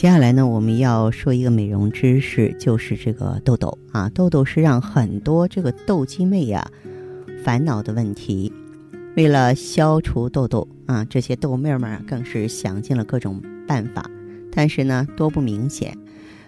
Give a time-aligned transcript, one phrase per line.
[0.00, 6.66] 接下来呢，我们要说一个美容知识，就是这个痘痘啊，痘痘是让很多这个痘肌妹呀
[7.44, 8.50] 烦恼的问题。
[9.14, 14.10] 为了消除痘痘啊，这些痘妹们更是想尽了各种办法，
[14.50, 15.94] 但是呢，多不明显。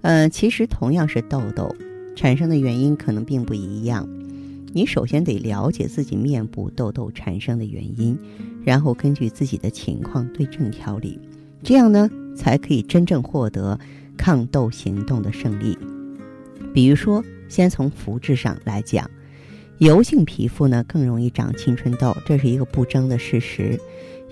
[0.00, 1.76] 呃，其实同样是痘痘，
[2.16, 4.08] 产生的原因可能并不一样。
[4.72, 8.18] 你首先得了解自己面部痘痘产生的原因，
[8.64, 11.20] 然后根据自己的情况对症调理，
[11.64, 12.08] 这样呢。
[12.36, 13.78] 才可以真正获得
[14.16, 15.78] 抗痘行动的胜利。
[16.74, 19.08] 比如说，先从肤质上来讲，
[19.78, 23.78] 油性皮肤呢更容易长青春痘，这是一个不争的事实。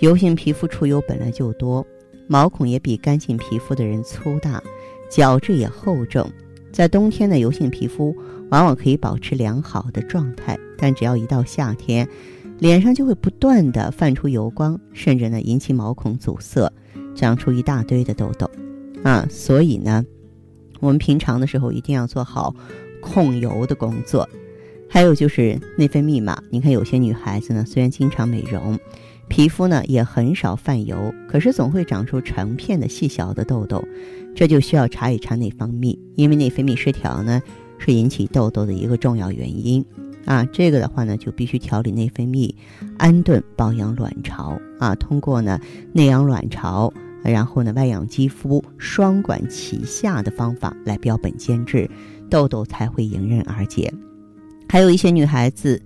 [0.01, 1.87] 油性皮肤出油本来就多，
[2.27, 4.61] 毛孔也比干性皮肤的人粗大，
[5.09, 6.29] 角质也厚重。
[6.73, 8.13] 在冬天呢，油性皮肤
[8.51, 12.09] 往往可以保持良好的状态，但只要一到夏天，
[12.59, 16.69] 脸上就会不断的泛出油光，甚至呢引起毛孔阻塞。
[17.15, 18.51] 长出一大堆的痘痘，
[19.03, 20.05] 啊，所以呢，
[20.81, 22.55] 我们平常的时候一定要做好
[23.01, 24.29] 控油的工作。
[24.89, 28.79] 还有就是内分泌嘛，你看有些女孩子呢，虽然经常美容，
[29.29, 33.83] 皮肤呢也很少泛油，可是总会长出成片的细小的痘痘，
[34.35, 37.43] 这就需要查一查内分泌，因为内分泌失调呢
[37.79, 39.83] 是引起痘痘的一个重要原因。
[40.25, 42.55] 啊，这个的话呢，就必须调理内分泌，
[42.99, 45.61] 安顿保养卵巢啊，通过呢
[45.93, 46.93] 内养卵巢。
[47.25, 51.89] 然后呢，外养肌肤，双管齐下的方法来标本兼治，
[52.29, 53.95] 痘痘才会迎刃而解。
[54.69, 55.81] 还有一些女孩子，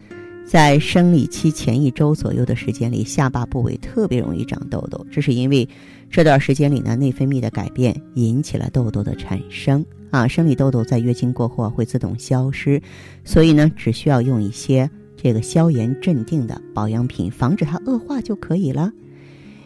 [0.47, 5.69] 在生理期前一周左右的时间里，下巴部位特别容易长痘痘，这是因为
[6.09, 10.29] 这段时间里呢，内分泌的改变引起了痘痘的产生啊。
[10.29, 12.81] 生理痘痘在月经过后会自动消失，
[13.25, 18.93] 所以呢，只需要用一些这个消炎镇定的保养品，防止它恶化就可以了。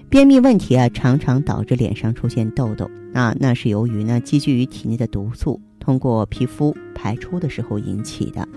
[0.09, 8.49] 便秘问题啊，常常导致脸上出现痘痘啊，那是由于呢积聚于体内的毒素通过皮肤排出的时候引起的，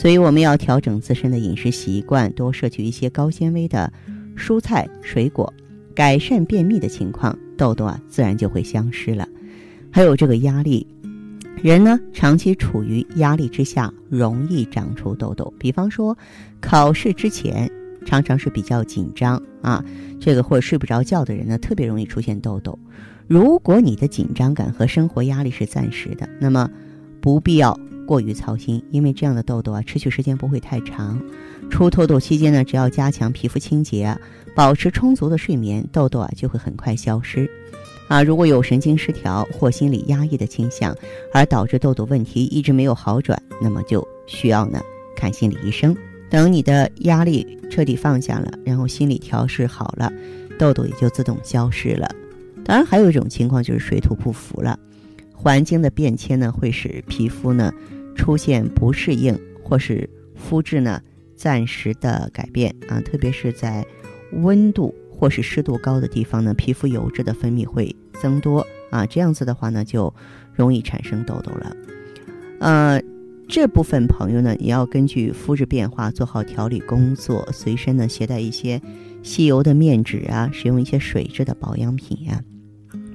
[0.00, 3.92] 所以我们要调整自身的饮食习惯，多摄取一些高纤维的
[4.34, 5.52] 蔬菜水果，
[5.94, 9.28] 改善便秘的情况，痘痘啊自然就会消失了。
[9.90, 10.86] 还有这个压力，
[11.62, 15.52] 人呢长期处于压力之下，容易长出痘痘。
[15.58, 16.16] 比方说，
[16.62, 17.70] 考试之前。
[18.06, 19.84] 常常是比较紧张啊，
[20.18, 22.76] 这个或者睡不着觉的人呢，特别容易出现痘痘。
[23.28, 26.70] 如果你的紧张感和生活压力是暂时的，那么
[27.20, 27.78] 不必要
[28.10, 31.22] 过于操心，因为这样的痘痘啊，持续时间不会太长。
[31.70, 34.18] 出痘痘期间呢，只要加强皮肤清洁，
[34.52, 37.48] 保持充足的睡眠，痘痘啊就会很快消失。
[38.08, 40.92] 啊，如果有神经失调或心理压抑的倾向，
[41.32, 44.80] 而导致痘痘问题一直没有好转，那么就需要呢
[45.14, 45.96] 看心理医生。
[46.28, 50.12] 等你的压力彻底放下了，然后心理调试好了，
[50.58, 52.10] 痘痘也就自动消失了。
[52.64, 54.76] 当然，还有一种情况就是水土不服了，
[55.32, 57.72] 环境的变迁呢，会使皮肤呢
[58.14, 61.00] 出现不适应，或是肤质呢
[61.36, 63.00] 暂时的改变啊。
[63.00, 63.86] 特别是在
[64.32, 69.06] 温度或是湿度高的地方呢，皮肤油脂的分泌会增多啊。
[69.06, 70.14] 这样子的话呢，就
[70.54, 71.76] 容易产生痘痘了。
[72.60, 73.02] 呃。
[73.52, 78.80] 这部分朋友呢，也要根据肤质变化做好调理工作，随身呢携带一些
[79.24, 82.40] 吸油的面纸啊，使用一些水质的保养品呀。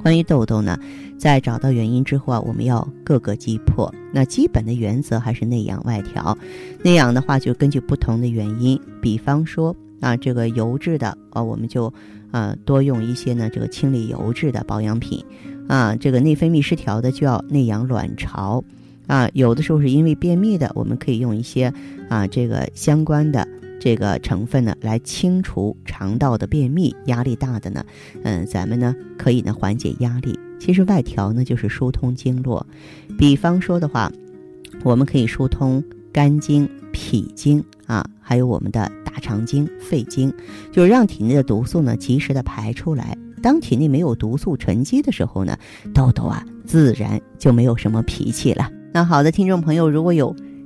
[0.06, 0.78] 关于痘痘呢，
[1.18, 3.92] 在找到原因之后啊，我们要各个击破。
[4.14, 6.38] 那基本的原则还是内养外调。
[6.84, 11.92] 内养的话，就根据不同的原因，比方说啊，这个油质的啊，我们就
[12.30, 15.26] 啊多用一些呢这个清理油质的保养品
[15.68, 15.96] 啊。
[15.96, 18.64] 这个内分泌失调的，就要内养卵巢。
[19.08, 21.74] 啊，有的时候是因为便秘的，我们可以用一些
[22.10, 23.48] 啊这个相关的
[23.86, 26.96] 这个成分呢，来清除肠道的便秘。
[27.06, 27.86] 压力大的呢，
[28.24, 30.40] 嗯，咱们呢可以呢缓解压力。
[30.60, 32.66] 其实外调呢就是疏通经络，
[33.16, 34.12] 比方说的话，
[34.84, 40.34] 我们可以疏通肝经、脾经啊，还有我们的大肠经、肺经，
[40.72, 43.16] 就是让体内的毒素呢及时的排出来。
[43.44, 45.56] 当体内没有毒素沉积的时候呢，
[45.94, 48.68] 痘痘啊自然就没有什么脾气了。
[48.92, 50.36] 那好的，听众朋友，如果有